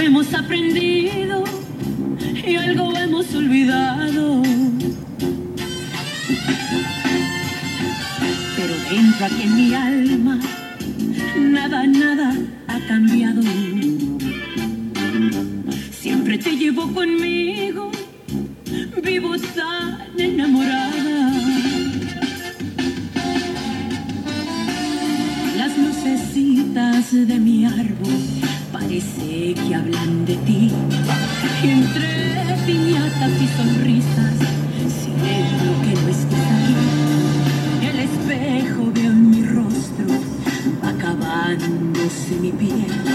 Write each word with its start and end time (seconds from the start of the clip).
hemos 0.00 0.32
aprendido 0.34 1.44
y 2.46 2.56
algo 2.56 2.96
hemos 2.96 3.34
olvidado. 3.34 4.42
Pero 8.56 8.74
dentro 8.90 9.26
aquí 9.26 9.42
en 9.42 9.56
mi 9.56 9.74
alma, 9.74 10.40
nada, 11.38 11.86
nada 11.86 12.34
ha 12.68 12.78
cambiado. 12.86 13.42
Siempre 15.92 16.38
te 16.38 16.56
llevo 16.56 16.92
conmigo, 16.92 17.90
vivo 19.02 19.36
tan 19.54 19.98
enamorada. 20.18 21.32
Las 25.56 25.78
lucecitas 25.78 27.12
de 27.12 27.38
mi 27.38 27.64
árbol 27.64 28.53
parece 28.74 29.54
que 29.54 29.74
hablan 29.74 30.24
de 30.26 30.34
ti. 30.38 30.72
Entre 31.62 32.10
piñatas 32.66 33.30
y 33.40 33.48
sonrisas, 33.56 34.36
siento 35.00 35.66
que 35.84 35.94
no 36.00 36.08
estés 36.08 36.48
ahí. 36.58 36.76
El 37.88 37.98
espejo 38.00 38.90
veo 38.92 39.12
en 39.12 39.30
mi 39.30 39.42
rostro, 39.44 40.06
acabándose 40.82 42.34
mi 42.40 42.50
piel. 42.50 43.13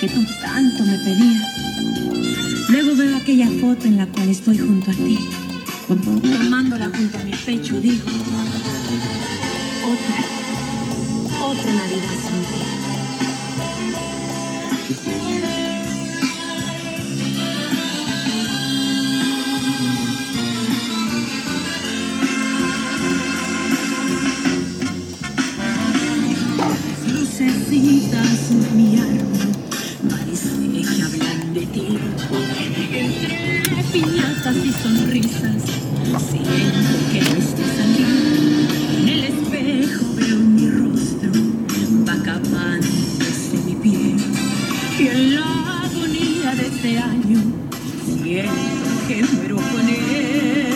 Que 0.00 0.08
tú 0.08 0.24
tanto 0.40 0.82
me 0.82 0.96
pedías. 0.98 1.46
Luego 2.70 2.96
veo 2.96 3.16
aquella 3.18 3.48
foto 3.60 3.84
en 3.84 3.98
la 3.98 4.06
cual 4.06 4.30
estoy 4.30 4.56
junto 4.56 4.90
a 4.90 4.94
ti. 4.94 5.18
Tomándola 5.88 6.90
junto 6.96 7.18
a 7.18 7.24
mi 7.24 7.32
pecho, 7.32 7.78
digo, 7.80 8.04
otra, 9.92 10.24
otra 11.44 11.72
Navidad 11.72 12.16
sin 12.24 12.40
ti. 15.54 15.59
Entre 31.72 33.60
piñatas 33.92 34.56
y 34.56 34.72
sonrisas 34.72 35.62
siento 36.28 36.96
que 37.12 37.20
no 37.20 37.36
estés 37.38 37.74
aquí. 37.78 38.04
En 38.98 39.08
el 39.08 39.24
espejo 39.24 40.04
veo 40.16 40.36
mi 40.36 40.68
rostro, 40.68 41.30
va 42.08 42.14
acabándose 42.14 43.56
mi 43.66 43.74
piel. 43.76 44.16
Y 44.98 45.06
en 45.06 45.34
la 45.36 45.84
agonía 45.84 46.56
de 46.56 46.66
este 46.66 46.98
año 46.98 47.40
siento 48.04 48.52
que 49.06 49.24
muero 49.32 49.56
con 49.56 49.88
él. 49.88 50.69